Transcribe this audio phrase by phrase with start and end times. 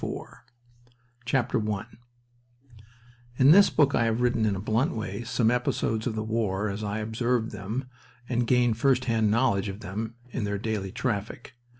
[0.01, 0.45] FOR
[1.31, 2.81] WHAT MEN DIED I
[3.37, 6.69] In this book I have written in a blunt way some episodes of the war
[6.69, 7.87] as I observed them,
[8.27, 11.53] and gained first hand knowledge of them in their daily traffic.